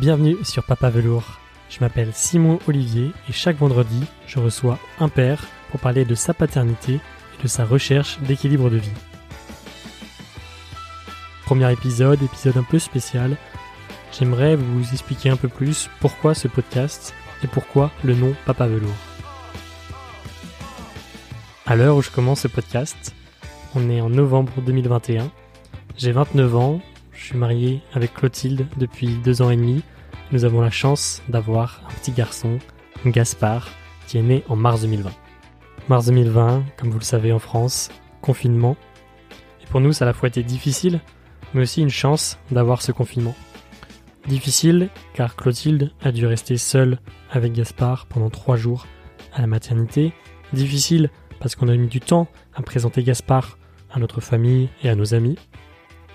Bienvenue 0.00 0.36
sur 0.44 0.62
Papa 0.62 0.90
Velours. 0.90 1.40
Je 1.68 1.80
m'appelle 1.80 2.12
Simon 2.14 2.60
Olivier 2.68 3.10
et 3.28 3.32
chaque 3.32 3.56
vendredi, 3.56 4.04
je 4.28 4.38
reçois 4.38 4.78
un 5.00 5.08
père 5.08 5.44
pour 5.72 5.80
parler 5.80 6.04
de 6.04 6.14
sa 6.14 6.34
paternité 6.34 6.94
et 6.94 7.42
de 7.42 7.48
sa 7.48 7.64
recherche 7.64 8.20
d'équilibre 8.20 8.70
de 8.70 8.76
vie. 8.76 8.92
Premier 11.46 11.72
épisode, 11.72 12.22
épisode 12.22 12.58
un 12.58 12.62
peu 12.62 12.78
spécial. 12.78 13.36
J'aimerais 14.16 14.54
vous 14.54 14.88
expliquer 14.92 15.30
un 15.30 15.36
peu 15.36 15.48
plus 15.48 15.90
pourquoi 15.98 16.32
ce 16.32 16.46
podcast 16.46 17.12
et 17.42 17.48
pourquoi 17.48 17.90
le 18.04 18.14
nom 18.14 18.36
Papa 18.46 18.68
Velours. 18.68 18.94
À 21.66 21.74
l'heure 21.74 21.96
où 21.96 22.02
je 22.02 22.10
commence 22.10 22.42
ce 22.42 22.48
podcast, 22.48 23.16
on 23.74 23.90
est 23.90 24.00
en 24.00 24.10
novembre 24.10 24.62
2021. 24.64 25.28
J'ai 25.96 26.12
29 26.12 26.54
ans, 26.54 26.80
je 27.18 27.24
suis 27.24 27.36
marié 27.36 27.82
avec 27.92 28.14
Clotilde 28.14 28.66
depuis 28.76 29.08
deux 29.24 29.42
ans 29.42 29.50
et 29.50 29.56
demi. 29.56 29.82
Nous 30.30 30.44
avons 30.44 30.60
la 30.60 30.70
chance 30.70 31.20
d'avoir 31.28 31.82
un 31.86 31.92
petit 31.94 32.12
garçon, 32.12 32.58
Gaspard, 33.04 33.68
qui 34.06 34.18
est 34.18 34.22
né 34.22 34.44
en 34.48 34.56
mars 34.56 34.82
2020. 34.82 35.10
Mars 35.88 36.06
2020, 36.06 36.62
comme 36.76 36.90
vous 36.90 36.98
le 36.98 37.04
savez 37.04 37.32
en 37.32 37.40
France, 37.40 37.90
confinement. 38.22 38.76
Et 39.62 39.66
pour 39.66 39.80
nous, 39.80 39.92
ça 39.92 40.04
a 40.04 40.06
à 40.06 40.10
la 40.10 40.12
fois 40.12 40.28
été 40.28 40.42
difficile, 40.44 41.00
mais 41.52 41.62
aussi 41.62 41.82
une 41.82 41.90
chance 41.90 42.38
d'avoir 42.52 42.82
ce 42.82 42.92
confinement. 42.92 43.34
Difficile 44.28 44.88
car 45.12 45.34
Clotilde 45.34 45.90
a 46.02 46.12
dû 46.12 46.24
rester 46.24 46.56
seule 46.56 46.98
avec 47.30 47.52
Gaspard 47.52 48.06
pendant 48.06 48.30
trois 48.30 48.56
jours 48.56 48.86
à 49.34 49.40
la 49.40 49.46
maternité. 49.48 50.12
Difficile 50.52 51.10
parce 51.40 51.56
qu'on 51.56 51.68
a 51.68 51.76
mis 51.76 51.88
du 51.88 52.00
temps 52.00 52.28
à 52.54 52.62
présenter 52.62 53.02
Gaspard 53.02 53.58
à 53.90 53.98
notre 53.98 54.20
famille 54.20 54.68
et 54.82 54.88
à 54.88 54.94
nos 54.94 55.14
amis. 55.14 55.36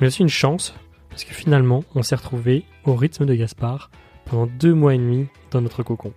Mais 0.00 0.08
aussi 0.08 0.22
une 0.22 0.28
chance 0.28 0.74
parce 1.18 1.28
que 1.28 1.34
finalement 1.34 1.82
on 1.96 2.04
s'est 2.04 2.14
retrouvé 2.14 2.64
au 2.84 2.94
rythme 2.94 3.26
de 3.26 3.34
Gaspard 3.34 3.90
pendant 4.24 4.46
deux 4.46 4.72
mois 4.72 4.94
et 4.94 4.98
demi 4.98 5.26
dans 5.50 5.60
notre 5.60 5.82
cocon. 5.82 6.12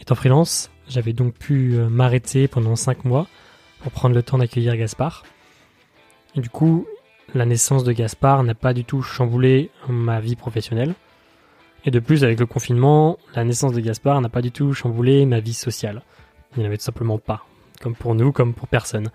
Étant 0.00 0.14
freelance, 0.14 0.70
j'avais 0.88 1.12
donc 1.12 1.34
pu 1.34 1.74
euh, 1.74 1.88
m'arrêter 1.88 2.46
pendant 2.46 2.76
cinq 2.76 3.04
mois 3.04 3.26
pour 3.80 3.90
prendre 3.90 4.14
le 4.14 4.22
temps 4.22 4.38
d'accueillir 4.38 4.76
Gaspard. 4.76 5.24
Du 6.36 6.48
coup, 6.48 6.86
la 7.34 7.44
naissance 7.44 7.82
de 7.82 7.90
Gaspard 7.90 8.44
n'a 8.44 8.54
pas 8.54 8.72
du 8.72 8.84
tout 8.84 9.02
chamboulé 9.02 9.72
ma 9.88 10.20
vie 10.20 10.36
professionnelle. 10.36 10.94
Et 11.84 11.90
de 11.90 11.98
plus, 11.98 12.22
avec 12.22 12.38
le 12.38 12.46
confinement, 12.46 13.18
la 13.34 13.42
naissance 13.42 13.72
de 13.72 13.80
Gaspard 13.80 14.20
n'a 14.20 14.28
pas 14.28 14.42
du 14.42 14.52
tout 14.52 14.74
chamboulé 14.74 15.26
ma 15.26 15.40
vie 15.40 15.54
sociale. 15.54 16.02
Il 16.52 16.60
n'y 16.60 16.66
en 16.66 16.68
avait 16.68 16.78
tout 16.78 16.84
simplement 16.84 17.18
pas. 17.18 17.44
Comme 17.80 17.96
pour 17.96 18.14
nous, 18.14 18.30
comme 18.30 18.54
pour 18.54 18.68
personne. 18.68 19.10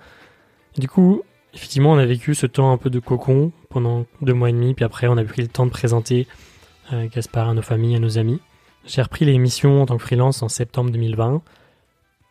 du 0.78 0.90
coup, 0.90 1.24
effectivement, 1.54 1.92
on 1.92 1.98
a 1.98 2.06
vécu 2.06 2.36
ce 2.36 2.46
temps 2.46 2.72
un 2.72 2.78
peu 2.78 2.90
de 2.90 3.00
cocon 3.00 3.52
pendant 3.70 4.06
deux 4.22 4.34
mois 4.34 4.50
et 4.50 4.54
demi, 4.54 4.74
puis 4.74 4.86
après, 4.86 5.08
on 5.08 5.18
a 5.18 5.24
pris 5.24 5.42
le 5.42 5.48
temps 5.48 5.66
de 5.66 5.72
présenter 5.72 6.28
euh, 6.94 7.08
Gaspard 7.08 7.50
à 7.50 7.54
nos 7.54 7.62
familles, 7.62 7.96
à 7.96 8.00
nos 8.00 8.18
amis. 8.18 8.40
J'ai 8.86 9.02
repris 9.02 9.26
l'émission 9.26 9.82
en 9.82 9.86
tant 9.86 9.98
que 9.98 10.04
freelance 10.04 10.42
en 10.42 10.50
septembre 10.50 10.92
2020. 10.92 11.42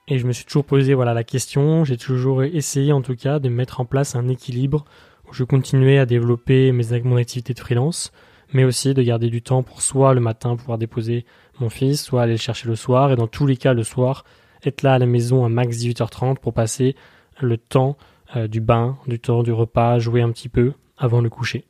Et 0.08 0.18
je 0.18 0.27
me 0.27 0.32
suis 0.32 0.44
toujours 0.44 0.64
posé 0.64 0.94
voilà, 0.94 1.14
la 1.14 1.22
question, 1.22 1.84
j'ai 1.84 1.96
toujours 1.96 2.42
essayé 2.42 2.92
en 2.92 3.00
tout 3.00 3.14
cas 3.14 3.38
de 3.38 3.48
mettre 3.48 3.80
en 3.80 3.84
place 3.84 4.16
un 4.16 4.27
équilibre 4.27 4.84
où 5.28 5.32
je 5.32 5.44
continuais 5.44 5.98
à 5.98 6.06
développer 6.06 6.72
mes, 6.72 7.00
mon 7.02 7.16
activité 7.16 7.55
de 7.55 7.60
freelance, 7.60 8.10
mais 8.52 8.64
aussi 8.64 8.92
de 8.92 9.02
garder 9.02 9.30
du 9.30 9.42
temps 9.42 9.62
pour 9.62 9.82
soit 9.82 10.12
le 10.12 10.20
matin 10.20 10.56
pouvoir 10.56 10.78
déposer 10.78 11.24
mon 11.60 11.70
fils, 11.70 12.02
soit 12.02 12.22
aller 12.22 12.32
le 12.32 12.38
chercher 12.38 12.66
le 12.66 12.74
soir, 12.74 13.12
et 13.12 13.16
dans 13.16 13.28
tous 13.28 13.46
les 13.46 13.56
cas 13.56 13.72
le 13.72 13.84
soir, 13.84 14.24
être 14.64 14.82
là 14.82 14.94
à 14.94 14.98
la 14.98 15.06
maison 15.06 15.44
à 15.44 15.48
max 15.48 15.77
18h30 15.77 16.38
pour 16.38 16.52
passer 16.52 16.96
le 17.40 17.56
temps 17.56 17.96
euh, 18.36 18.48
du 18.48 18.61
bain, 18.61 18.98
du 19.06 19.19
temps 19.19 19.42
du 19.42 19.53
repas, 19.53 19.98
jouer 19.98 20.23
un 20.23 20.30
petit 20.30 20.48
peu 20.48 20.73
avant 20.96 21.20
le 21.20 21.29
coucher. 21.29 21.64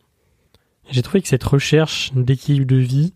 J'ai 0.91 1.03
trouvé 1.03 1.23
que 1.23 1.29
cette 1.29 1.45
recherche 1.45 2.13
d'équilibre 2.15 2.67
de 2.67 2.77
vie, 2.77 3.15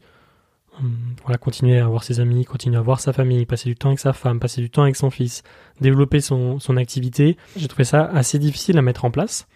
hum, 0.79 0.97
voilà, 1.23 1.39
continuer 1.39 1.79
à 1.79 1.87
voir 1.87 2.05
ses 2.05 2.21
amis, 2.21 2.45
continuer 2.45 2.77
à 2.77 2.83
voir 2.83 3.01
sa 3.01 3.13
famille, 3.13 3.45
passer 3.47 3.69
du 3.69 3.75
temps 3.75 3.89
avec 3.89 3.99
sa 3.99 4.13
femme, 4.13 4.39
passer 4.39 4.61
du 4.61 4.71
temps 4.71 4.83
avec 4.83 4.97
son 4.97 5.11
fils, 5.11 5.43
développer 5.81 6.21
son, 6.21 6.59
activité, 6.77 7.37
j'ai 7.57 7.69
trouvé 7.69 7.85
ça 7.85 8.05
assez 8.05 8.39
difficile 8.39 8.79
à 8.79 8.83
mettre 8.83 9.05
en 9.05 9.11
place. 9.11 9.49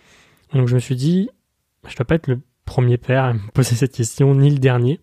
Donc 0.52 0.68
je 0.68 0.74
me 0.74 0.80
suis 0.80 0.96
dit, 0.96 1.30
je 1.84 1.92
ne 1.92 1.96
dois 1.96 2.06
pas 2.06 2.16
être 2.16 2.26
le 2.26 2.40
premier 2.64 2.98
père 2.98 3.24
à 3.24 3.32
me 3.32 3.50
poser 3.54 3.76
cette 3.76 3.92
question, 3.92 4.34
ni 4.34 4.50
le 4.50 4.58
dernier. 4.58 5.00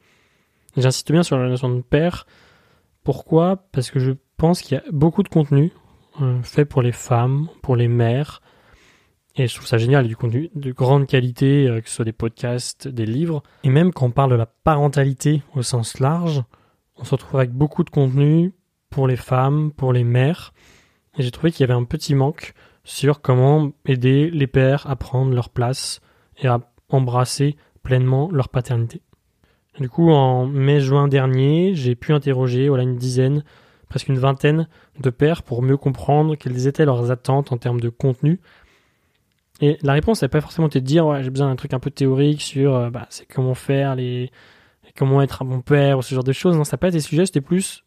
J'insiste 0.78 1.12
bien 1.12 1.24
sur 1.24 1.38
la 1.38 1.48
notion 1.48 1.70
de 1.70 1.82
père. 1.82 2.28
Pourquoi? 3.04 3.66
Parce 3.72 3.92
que 3.92 4.00
je 4.00 4.12
pense 4.38 4.62
qu'il 4.62 4.78
y 4.78 4.80
a 4.80 4.84
beaucoup 4.92 5.24
de 5.24 5.30
contenu 5.30 5.72
euh, 6.22 6.42
fait 6.44 6.66
pour 6.66 6.82
les 6.82 6.92
femmes, 6.92 7.48
pour 7.62 7.76
les 7.76 7.88
mères, 7.88 8.42
et 9.38 9.48
je 9.48 9.56
trouve 9.56 9.68
ça 9.68 9.78
génial, 9.78 10.08
du 10.08 10.16
contenu 10.16 10.50
de 10.56 10.72
grande 10.72 11.08
qualité, 11.08 11.68
euh, 11.68 11.82
que 11.82 11.90
ce 11.90 11.96
soit 11.96 12.06
des 12.06 12.14
podcasts, 12.14 12.88
des 12.88 13.06
livres. 13.06 13.44
Et 13.64 13.70
même 13.70 13.92
quand 13.92 14.06
on 14.06 14.12
parle 14.12 14.32
de 14.32 14.36
la 14.36 14.46
parentalité 14.46 15.44
au 15.56 15.62
sens 15.62 16.00
large, 16.00 16.44
on 16.96 17.04
se 17.04 17.12
retrouve 17.12 17.40
avec 17.40 17.52
beaucoup 17.52 17.84
de 17.84 17.90
contenu 17.90 18.54
pour 18.90 19.08
les 19.08 19.18
femmes, 19.18 19.72
pour 19.72 19.92
les 19.92 20.06
mères. 20.06 20.54
Et 21.18 21.24
j'ai 21.24 21.32
trouvé 21.32 21.52
qu'il 21.52 21.62
y 21.62 21.70
avait 21.70 21.80
un 21.80 21.84
petit 21.84 22.16
manque 22.16 22.54
sur 22.86 23.22
comment 23.22 23.72
aider 23.86 24.30
les 24.30 24.48
pères 24.48 24.90
à 24.90 24.96
prendre 24.96 25.34
leur 25.34 25.50
place 25.50 26.00
et 26.38 26.48
à 26.48 26.60
embrasser 26.90 27.58
pleinement 27.84 28.30
leur 28.32 28.48
paternité. 28.48 29.02
Du 29.80 29.90
coup, 29.90 30.12
en 30.12 30.46
mai-juin 30.46 31.10
dernier, 31.10 31.76
j'ai 31.76 31.96
pu 31.96 32.14
interroger 32.14 32.68
une 32.68 32.96
dizaine, 32.96 33.44
presque 33.90 34.08
une 34.08 34.18
vingtaine 34.18 34.70
de 35.02 35.10
pères 35.10 35.44
pour 35.44 35.62
mieux 35.62 35.76
comprendre 35.76 36.36
quelles 36.36 36.68
étaient 36.68 36.86
leurs 36.86 37.12
attentes 37.12 37.52
en 37.52 37.58
termes 37.58 37.82
de 37.82 37.90
contenu 37.90 38.40
et 39.62 39.78
la 39.82 39.94
réponse 39.94 40.22
n'est 40.22 40.28
pas 40.28 40.42
forcément 40.42 40.68
de 40.68 40.80
dire 40.80 41.06
ouais, 41.08 41.24
j'ai 41.24 41.30
besoin 41.30 41.48
d'un 41.48 41.56
truc 41.56 41.74
un 41.74 41.80
peu 41.80 41.92
théorique 41.92 42.42
sur 42.42 42.76
euh, 42.76 42.90
bah, 42.90 43.08
c'est 43.10 43.26
comment 43.26 43.54
faire 43.54 43.96
les 43.96 44.32
comment 44.98 45.22
être 45.22 45.42
un 45.42 45.46
bon 45.46 45.62
père 45.62 45.98
ou 45.98 46.02
ce 46.02 46.14
genre 46.14 46.24
de 46.24 46.32
choses. 46.32 46.56
Non, 46.56 46.64
ça 46.64 46.78
pas 46.78 46.88
être 46.88 46.94
des 46.94 47.00
sujets, 47.00 47.26
c'était 47.26 47.42
plus 47.42 47.84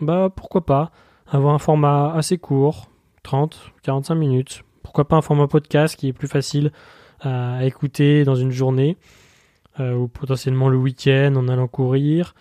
bah 0.00 0.30
pourquoi 0.34 0.66
pas 0.66 0.90
avoir 1.26 1.54
un 1.54 1.58
format 1.58 2.12
assez 2.14 2.38
court, 2.38 2.90
30, 3.22 3.72
45 3.82 4.14
minutes. 4.14 4.62
Pourquoi 4.82 5.06
pas 5.06 5.16
un 5.16 5.22
format 5.22 5.46
podcast 5.46 5.96
qui 5.96 6.08
est 6.08 6.12
plus 6.12 6.28
facile 6.28 6.72
à 7.20 7.64
écouter 7.64 8.24
dans 8.24 8.34
une 8.34 8.50
journée 8.50 8.96
euh, 9.80 9.94
ou 9.94 10.08
potentiellement 10.08 10.68
le 10.68 10.76
week-end 10.76 11.34
en 11.36 11.48
allant 11.48 11.68
courir, 11.68 12.34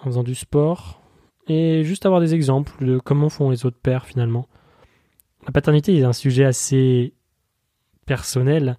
en 0.00 0.06
faisant 0.06 0.22
du 0.22 0.34
sport 0.34 1.00
et 1.46 1.84
juste 1.84 2.06
avoir 2.06 2.20
des 2.20 2.34
exemples 2.34 2.84
de 2.84 2.98
comment 2.98 3.28
font 3.28 3.50
les 3.50 3.66
autres 3.66 3.78
pères 3.80 4.06
finalement. 4.06 4.46
La 5.46 5.52
paternité 5.52 5.96
est 5.96 6.04
un 6.04 6.12
sujet 6.12 6.44
assez 6.44 7.14
personnel 8.08 8.78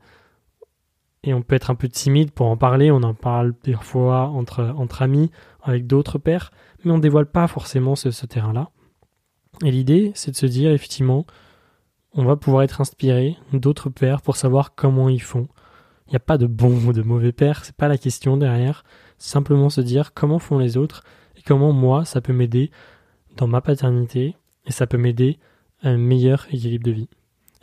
et 1.24 1.34
on 1.34 1.42
peut 1.42 1.56
être 1.56 1.70
un 1.70 1.76
peu 1.76 1.88
timide 1.88 2.32
pour 2.32 2.48
en 2.48 2.58
parler. 2.58 2.92
On 2.92 3.04
en 3.04 3.14
parle 3.14 3.54
des 3.64 3.74
fois 3.74 4.28
entre, 4.28 4.64
entre 4.78 5.02
amis, 5.02 5.32
avec 5.62 5.88
d'autres 5.88 6.18
pères, 6.18 6.52
mais 6.84 6.92
on 6.92 6.98
ne 6.98 7.02
dévoile 7.02 7.28
pas 7.28 7.48
forcément 7.48 7.96
ce, 7.96 8.26
terrain-là. 8.26 8.70
Et 9.64 9.72
l'idée, 9.72 10.12
c'est 10.16 10.32
de 10.32 10.36
se 10.36 10.46
dire, 10.46 10.72
effectivement, 10.72 11.26
on 12.14 12.26
va 12.26 12.36
pouvoir 12.36 12.64
être 12.64 12.82
inspiré 12.82 13.38
d'autres 13.54 13.90
pères 13.90 14.22
pour 14.22 14.36
savoir 14.36 14.74
comment 14.76 15.10
ils 15.10 15.22
font. 15.22 15.48
Il 16.08 16.12
n'y 16.12 16.16
a 16.16 16.22
pas 16.22 16.38
de 16.38 16.48
bons 16.48 16.88
ou 16.88 16.94
de 16.94 17.04
mauvais 17.04 17.32
pères, 17.32 17.64
c'est 17.66 17.76
pas 17.76 17.88
la 17.88 17.98
question 17.98 18.38
derrière. 18.38 18.84
Simplement 19.20 19.70
se 19.70 19.82
dire 19.82 20.14
comment 20.14 20.40
font 20.40 20.58
les 20.58 20.78
autres 20.78 21.04
et 21.36 21.42
comment 21.42 21.74
moi, 21.74 22.06
ça 22.06 22.22
peut 22.22 22.34
m'aider 22.34 22.72
dans 23.36 23.48
ma 23.48 23.62
paternité 23.62 24.36
et 24.66 24.72
ça 24.72 24.88
peut 24.88 24.98
m'aider 24.98 25.38
à 25.84 25.90
un 25.90 25.98
meilleur 25.98 26.48
équilibre 26.52 26.86
de 26.86 26.92
vie. 26.92 27.10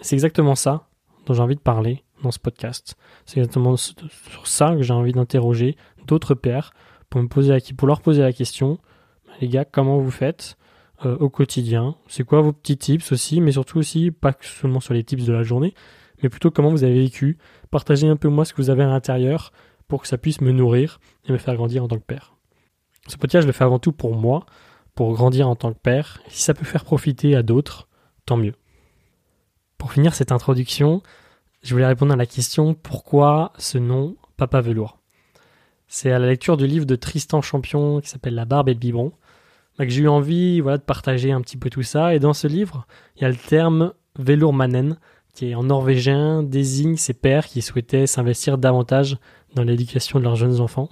C'est 0.01 0.15
exactement 0.15 0.55
ça 0.55 0.89
dont 1.27 1.35
j'ai 1.35 1.43
envie 1.43 1.57
de 1.57 1.61
parler 1.61 2.05
dans 2.23 2.31
ce 2.31 2.39
podcast. 2.39 2.97
C'est 3.25 3.39
exactement 3.41 3.77
sur 3.77 4.47
ça 4.47 4.75
que 4.75 4.83
j'ai 4.83 4.93
envie 4.93 5.13
d'interroger 5.13 5.77
d'autres 6.07 6.35
pères 6.35 6.73
pour, 7.11 7.23
me 7.23 7.29
poser 7.29 7.59
pour 7.77 7.89
leur 7.89 8.01
poser 8.01 8.23
la 8.23 8.33
question, 8.33 8.79
bah, 9.27 9.33
les 9.41 9.49
gars, 9.49 9.65
comment 9.65 9.99
vous 9.99 10.11
faites 10.11 10.57
euh, 11.05 11.17
au 11.19 11.29
quotidien? 11.29 11.97
C'est 12.09 12.25
quoi 12.25 12.41
vos 12.41 12.53
petits 12.53 12.79
tips 12.79 13.13
aussi, 13.13 13.41
mais 13.41 13.53
surtout 13.53 13.79
aussi, 13.79 14.11
pas 14.11 14.33
seulement 14.41 14.81
sur 14.81 14.95
les 14.95 15.05
tips 15.05 15.25
de 15.25 15.33
la 15.33 15.43
journée, 15.43 15.75
mais 16.23 16.29
plutôt 16.29 16.51
comment 16.51 16.71
vous 16.71 16.85
avez 16.85 17.01
vécu? 17.01 17.39
Partagez 17.71 18.09
un 18.09 18.17
peu 18.17 18.29
moi 18.29 18.45
ce 18.45 18.53
que 18.53 18.63
vous 18.63 18.71
avez 18.71 18.83
à 18.83 18.89
l'intérieur 18.89 19.53
pour 19.89 20.03
que 20.03 20.09
ça 20.09 20.19
puisse 20.19 20.41
me 20.41 20.53
nourrir 20.53 20.99
et 21.29 21.33
me 21.33 21.39
faire 21.39 21.55
grandir 21.55 21.85
en 21.85 21.89
tant 21.89 21.99
que 21.99 22.05
père. 22.05 22.35
Ce 23.09 23.17
podcast, 23.17 23.43
je 23.43 23.47
le 23.47 23.53
fais 23.53 23.65
avant 23.65 23.79
tout 23.79 23.93
pour 23.93 24.17
moi, 24.17 24.47
pour 24.95 25.13
grandir 25.13 25.49
en 25.49 25.55
tant 25.55 25.73
que 25.73 25.79
père. 25.79 26.21
si 26.29 26.43
ça 26.43 26.55
peut 26.55 26.65
faire 26.65 26.85
profiter 26.85 27.37
à 27.37 27.43
d'autres, 27.43 27.89
tant 28.25 28.37
mieux. 28.37 28.55
Pour 29.87 29.93
finir 29.93 30.17
cette 30.17 30.33
introduction, 30.33 31.01
je 31.63 31.73
voulais 31.73 31.87
répondre 31.87 32.13
à 32.13 32.17
la 32.17 32.27
question 32.27 32.75
pourquoi 32.75 33.53
ce 33.57 33.79
nom 33.79 34.17
Papa 34.37 34.61
Velours? 34.61 34.99
C'est 35.87 36.11
à 36.11 36.19
la 36.19 36.27
lecture 36.27 36.57
du 36.57 36.67
livre 36.67 36.87
de 36.87 36.97
Tristan 36.97 37.41
Champion 37.41 38.01
qui 38.01 38.09
s'appelle 38.09 38.35
La 38.35 38.47
barbe 38.47 38.69
et 38.69 38.75
le 38.75 38.81
biberon 38.81 39.13
que 39.79 39.89
j'ai 39.89 40.03
eu 40.03 40.09
envie 40.09 40.61
voilà, 40.61 40.79
de 40.79 40.83
partager 40.83 41.31
un 41.31 41.41
petit 41.41 41.57
peu 41.57 41.71
tout 41.71 41.85
ça. 41.85 42.17
Et 42.17 42.19
dans 42.19 42.33
ce 42.33 42.49
livre, 42.49 42.89
il 43.15 43.23
y 43.23 43.27
a 43.27 43.29
le 43.29 43.37
terme 43.37 43.93
Velourmanen 44.19 44.99
qui 45.35 45.55
en 45.55 45.63
norvégien 45.63 46.43
désigne 46.43 46.97
ces 46.97 47.15
pères 47.15 47.47
qui 47.47 47.63
souhaitaient 47.63 48.09
s'investir 48.09 48.59
davantage 48.59 49.19
dans 49.55 49.63
l'éducation 49.63 50.19
de 50.19 50.25
leurs 50.25 50.35
jeunes 50.35 50.61
enfants. 50.61 50.89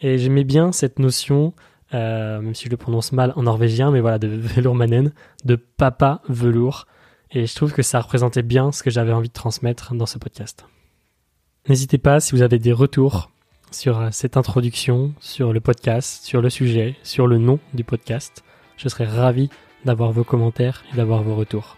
Et 0.00 0.18
j'aimais 0.18 0.42
bien 0.42 0.72
cette 0.72 0.98
notion, 0.98 1.54
euh, 1.94 2.40
même 2.40 2.56
si 2.56 2.64
je 2.64 2.70
le 2.70 2.76
prononce 2.76 3.12
mal 3.12 3.32
en 3.36 3.44
norvégien, 3.44 3.92
mais 3.92 4.00
voilà, 4.00 4.18
de 4.18 4.26
Velourmanen, 4.26 5.12
de 5.44 5.54
papa 5.54 6.22
velours. 6.28 6.88
Et 7.36 7.44
je 7.44 7.54
trouve 7.54 7.74
que 7.74 7.82
ça 7.82 8.00
représentait 8.00 8.42
bien 8.42 8.72
ce 8.72 8.82
que 8.82 8.88
j'avais 8.88 9.12
envie 9.12 9.28
de 9.28 9.34
transmettre 9.34 9.94
dans 9.94 10.06
ce 10.06 10.16
podcast. 10.16 10.64
N'hésitez 11.68 11.98
pas 11.98 12.18
si 12.18 12.34
vous 12.34 12.40
avez 12.40 12.58
des 12.58 12.72
retours 12.72 13.30
sur 13.70 14.08
cette 14.10 14.38
introduction, 14.38 15.12
sur 15.20 15.52
le 15.52 15.60
podcast, 15.60 16.24
sur 16.24 16.40
le 16.40 16.48
sujet, 16.48 16.96
sur 17.02 17.26
le 17.26 17.36
nom 17.36 17.58
du 17.74 17.84
podcast. 17.84 18.42
Je 18.78 18.88
serais 18.88 19.04
ravi 19.04 19.50
d'avoir 19.84 20.12
vos 20.12 20.24
commentaires 20.24 20.82
et 20.90 20.96
d'avoir 20.96 21.22
vos 21.22 21.34
retours. 21.34 21.76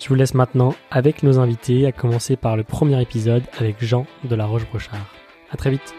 Je 0.00 0.08
vous 0.08 0.14
laisse 0.14 0.32
maintenant 0.32 0.74
avec 0.90 1.22
nos 1.22 1.38
invités, 1.38 1.84
à 1.84 1.92
commencer 1.92 2.36
par 2.36 2.56
le 2.56 2.64
premier 2.64 3.02
épisode 3.02 3.42
avec 3.58 3.84
Jean 3.84 4.06
de 4.24 4.34
la 4.34 4.46
Roche-Brochard. 4.46 5.12
À 5.50 5.58
très 5.58 5.70
vite. 5.70 5.94